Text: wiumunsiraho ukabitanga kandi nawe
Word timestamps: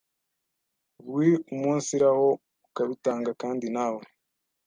wiumunsiraho 1.13 2.27
ukabitanga 2.67 3.31
kandi 3.41 3.67
nawe 3.75 4.03